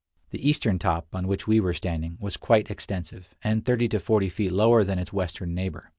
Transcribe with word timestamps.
The 0.31 0.49
eastern 0.49 0.79
top, 0.79 1.13
on 1.13 1.27
which 1.27 1.45
we 1.45 1.59
were 1.59 1.75
standing, 1.75 2.17
was 2.19 2.35
quite 2.35 2.71
extensive, 2.71 3.35
and 3.43 3.63
30 3.63 3.87
to 3.89 3.99
40 3.99 4.29
feet 4.29 4.51
lower 4.51 4.83
than 4.83 4.97
its 4.97 5.13
western 5.13 5.53
neighbor. 5.53 5.89